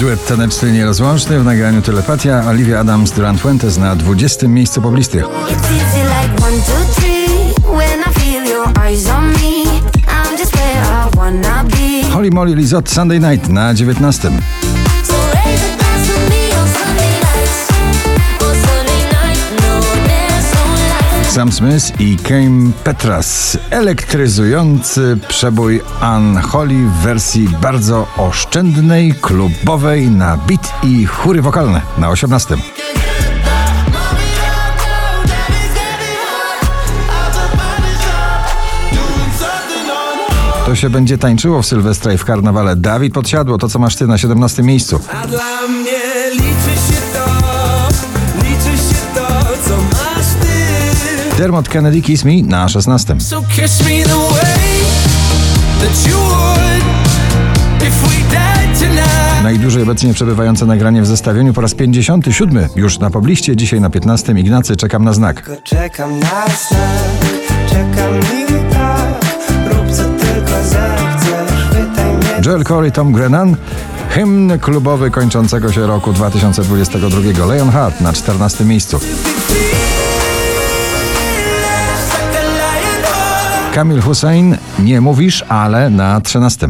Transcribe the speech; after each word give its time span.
Duet 0.00 0.26
taneczny 0.26 0.72
nierozłączny 0.72 1.40
w 1.40 1.44
nagraniu 1.44 1.82
Telepatia 1.82 2.44
Olivia 2.48 2.80
Adams 2.80 3.10
Durant 3.10 3.40
Fuentes 3.40 3.78
na 3.78 3.96
20. 3.96 4.48
miejscu 4.48 4.80
be. 11.64 12.08
Holly 12.12 12.30
Molly 12.30 12.54
Lizot 12.54 12.90
Sunday 12.90 13.20
Night 13.20 13.48
na 13.48 13.74
19. 13.74 14.30
Sam 21.36 21.52
Smith 21.52 22.00
i 22.00 22.16
Kane 22.16 22.72
Petras. 22.84 23.58
Elektryzujący 23.70 25.18
przebój 25.28 25.80
Ann 26.00 26.36
Holly 26.36 26.74
w 26.74 26.92
wersji 26.92 27.48
bardzo 27.62 28.06
oszczędnej, 28.16 29.14
klubowej 29.20 30.08
na 30.08 30.36
beat 30.36 30.72
i 30.82 31.06
chóry 31.06 31.42
wokalne 31.42 31.80
na 31.98 32.08
18. 32.08 32.56
To 40.66 40.74
się 40.74 40.90
będzie 40.90 41.18
tańczyło 41.18 41.62
w 41.62 41.66
Sylwestra 41.66 42.12
i 42.12 42.18
w 42.18 42.24
karnawale. 42.24 42.76
Dawid 42.76 43.14
Podsiadło, 43.14 43.58
to 43.58 43.68
co 43.68 43.78
masz 43.78 43.96
ty 43.96 44.06
na 44.06 44.18
17 44.18 44.62
miejscu. 44.62 45.00
A 45.22 45.26
dla 45.26 45.66
mnie 45.68 46.30
liczy 46.32 46.92
się 46.92 47.05
Dermot 51.38 51.68
Kennedy 51.68 52.02
Kiss 52.02 52.24
Me 52.24 52.42
na 52.42 52.68
16. 52.68 53.20
So 53.20 53.42
kiss 53.42 53.80
me 53.84 54.02
the 54.02 54.16
way 54.16 54.80
that 55.80 56.08
you 56.08 56.16
would 56.16 56.82
if 57.82 58.02
we 58.02 58.30
died 58.30 58.78
tonight. 58.78 59.42
Najdłużej 59.42 59.82
obecnie 59.82 60.14
przebywające 60.14 60.66
nagranie 60.66 61.02
w 61.02 61.06
zestawieniu 61.06 61.52
po 61.52 61.60
raz 61.60 61.74
57. 61.74 62.68
Już 62.76 62.98
na 62.98 63.10
pobliście, 63.10 63.56
dzisiaj 63.56 63.80
na 63.80 63.90
15. 63.90 64.32
Ignacy, 64.32 64.76
czekam 64.76 65.04
na 65.04 65.12
znak. 65.12 65.50
Czekam 65.64 66.18
na 66.20 66.46
znak, 66.46 67.26
czekam 67.70 68.20
i 68.20 68.72
tak, 68.72 69.24
rób 69.72 69.90
co 69.90 70.02
tylko 70.02 70.62
zechcesz. 70.62 72.46
Joel 72.46 72.64
Corey, 72.64 72.92
Tom 72.92 73.12
Grennan. 73.12 73.56
Hymn 74.10 74.58
klubowy 74.58 75.10
kończącego 75.10 75.72
się 75.72 75.86
roku 75.86 76.12
2022. 76.12 77.46
Leon 77.46 77.70
Hart 77.70 78.00
na 78.00 78.12
14. 78.12 78.64
miejscu. 78.64 79.00
Kamil 83.76 84.00
Hussein, 84.00 84.56
nie 84.78 85.00
mówisz, 85.00 85.44
ale 85.48 85.90
na 85.90 86.20
13. 86.20 86.68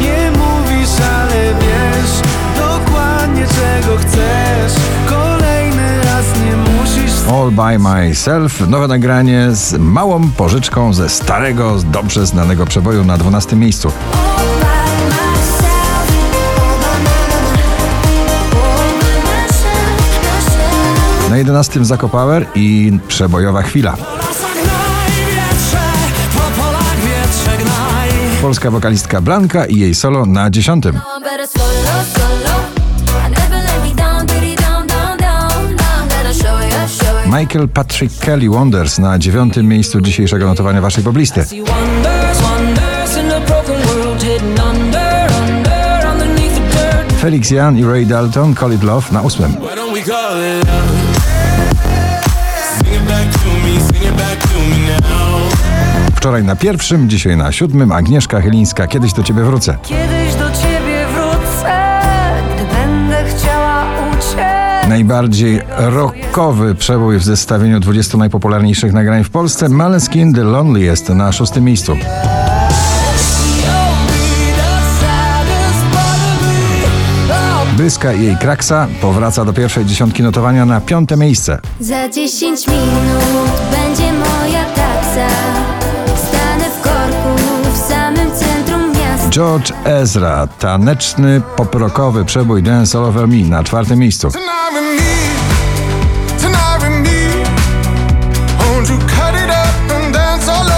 Nie 0.00 0.30
mówisz, 0.30 0.90
ale 1.14 1.54
wiesz 1.54 2.22
dokładnie 2.56 3.44
czego 3.46 3.96
chcesz. 3.96 4.72
Kolejny 5.08 6.04
raz 6.04 6.24
nie 6.44 6.72
musisz 6.72 7.12
All 7.32 7.50
by 7.50 7.78
myself. 7.78 8.68
Nowe 8.68 8.88
nagranie 8.88 9.48
z 9.52 9.78
małą 9.78 10.30
pożyczką 10.30 10.92
ze 10.92 11.08
starego, 11.08 11.76
dobrze 11.92 12.26
znanego 12.26 12.66
przeboju 12.66 13.04
na 13.04 13.18
12. 13.18 13.56
miejscu. 13.56 13.92
Na 21.30 21.36
11. 21.36 21.84
Zako 21.84 22.08
Power 22.08 22.46
i 22.54 22.98
przebojowa 23.08 23.62
chwila. 23.62 23.96
Polska 28.40 28.70
wokalistka 28.70 29.20
Blanka 29.20 29.64
i 29.64 29.78
jej 29.78 29.94
solo 29.94 30.26
na 30.26 30.50
10. 30.50 30.80
Better 30.82 31.46
solo, 31.46 32.04
solo. 32.14 32.54
I 33.26 33.30
never 33.30 33.64
let 33.64 33.82
me 33.84 33.94
down, 33.94 34.26
diddy 34.26 34.56
down, 34.56 34.86
down, 34.86 35.18
down. 35.18 35.76
I'm 35.76 36.08
gonna 36.08 36.34
show 36.34 36.60
you, 36.60 36.88
show 36.88 37.24
you. 37.24 37.38
Michael 37.38 37.68
Patrick 37.68 38.18
Kelly 38.18 38.50
Wonders 38.50 38.98
na 38.98 39.18
dziewiątym 39.18 39.68
miejscu 39.68 40.00
dzisiejszego 40.00 40.46
notowania 40.46 40.80
waszej 40.80 41.04
poblisty. 41.04 41.44
Felix 47.20 47.50
Jan 47.50 47.78
i 47.78 47.84
Ray 47.84 48.06
Dalton 48.06 48.54
Call 48.54 48.72
It 48.72 48.82
Love 48.82 49.12
na 49.12 49.22
ósmym. 49.22 49.52
Sing 49.52 49.62
it 52.94 53.02
back 53.08 53.32
to 53.32 53.48
me, 53.64 53.80
sing 53.80 54.04
it 54.04 54.14
back 54.16 54.38
to 54.38 54.58
me 54.58 54.86
now. 54.86 55.49
Wczoraj 56.16 56.44
na 56.44 56.56
pierwszym, 56.56 57.08
dzisiaj 57.08 57.36
na 57.36 57.52
siódmym 57.52 57.92
Agnieszka 57.92 58.40
Chylińska. 58.40 58.86
Kiedyś 58.86 59.12
do 59.12 59.22
ciebie 59.22 59.42
wrócę. 59.42 59.78
Kiedyś 59.82 60.34
do 60.34 60.50
ciebie 60.50 61.06
wrócę, 61.14 62.00
gdy 62.54 62.64
będę 62.74 63.24
chciała 63.24 63.84
uciec. 64.10 64.88
Najbardziej 64.88 65.60
rockowy 65.78 66.74
przebój 66.74 67.18
w 67.18 67.24
zestawieniu 67.24 67.80
20 67.80 68.18
najpopularniejszych 68.18 68.92
nagrań 68.92 69.24
w 69.24 69.30
Polsce. 69.30 69.68
Maleskin 69.68 70.34
The 70.34 70.44
Lonely 70.44 70.80
jest 70.80 71.08
na 71.08 71.32
szóstym 71.32 71.64
miejscu. 71.64 71.96
Bryska 77.76 78.12
i 78.12 78.24
jej 78.24 78.36
kraksa 78.36 78.88
powraca 79.00 79.44
do 79.44 79.52
pierwszej 79.52 79.86
dziesiątki 79.86 80.22
notowania 80.22 80.66
na 80.66 80.80
piąte 80.80 81.16
miejsce. 81.16 81.58
Za 81.80 82.08
10 82.08 82.66
minut 82.66 83.50
będzie 83.70 84.12
moja 84.12 84.64
taksa. 84.64 85.59
George 89.30 89.72
Ezra, 89.84 90.46
taneczny, 90.46 91.40
poprokowy 91.56 92.24
przebój 92.24 92.62
Dance 92.62 92.98
All 92.98 93.04
Over 93.04 93.28
Me 93.28 93.36
na 93.36 93.64
czwartym 93.64 93.98
miejscu. 93.98 94.28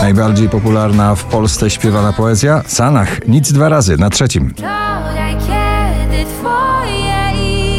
Najbardziej 0.02 0.48
popularna 0.48 1.14
w 1.14 1.24
Polsce 1.24 1.70
śpiewana 1.70 2.12
poezja 2.12 2.62
Sanach, 2.66 3.28
nic 3.28 3.52
dwa 3.52 3.68
razy 3.68 3.96
na 3.96 4.10
trzecim. 4.10 4.50
Wczoraj, 4.50 5.36
kiedy 5.36 6.24
twoje 6.24 7.32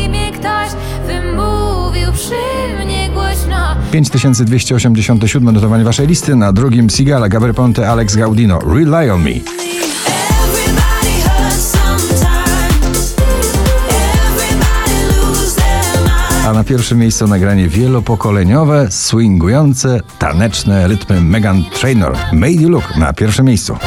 imię 0.05 0.31
ktoś 0.31 0.69
wymówił 1.07 2.11
przy 2.11 2.83
mnie 2.85 3.09
głośno. 3.09 3.75
5287 3.91 5.53
notowanie 5.53 5.83
waszej 5.83 6.07
listy, 6.07 6.35
na 6.35 6.53
drugim 6.53 6.89
Sigala, 6.89 7.29
Gabry 7.29 7.53
Ponte, 7.53 7.89
Alex 7.89 8.15
Gaudino, 8.15 8.59
Rely 8.59 9.13
on 9.13 9.23
Me. 9.23 9.62
Na 16.53 16.63
pierwszym 16.63 16.99
miejscu 16.99 17.27
nagranie 17.27 17.67
wielopokoleniowe, 17.69 18.87
swingujące, 18.91 19.99
taneczne 20.19 20.87
rytmy 20.87 21.21
Megan 21.21 21.63
Trainor. 21.79 22.17
Made 22.33 22.51
You 22.51 22.69
Look 22.69 22.97
na 22.97 23.13
pierwszym 23.13 23.45
miejscu. 23.45 23.77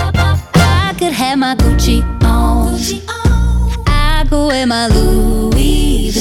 I 5.56 6.12